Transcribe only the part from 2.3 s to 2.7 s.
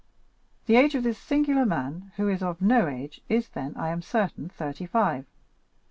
of